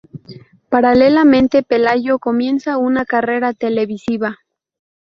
[0.69, 4.39] Paralelamente, Pelayo comienza una carrera televisiva.